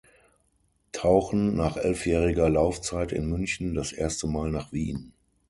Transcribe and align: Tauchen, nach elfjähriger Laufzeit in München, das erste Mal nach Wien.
Tauchen, 0.93 1.55
nach 1.55 1.77
elfjähriger 1.77 2.49
Laufzeit 2.49 3.11
in 3.11 3.29
München, 3.29 3.75
das 3.75 3.91
erste 3.91 4.25
Mal 4.25 4.49
nach 4.49 4.71
Wien. 4.73 5.13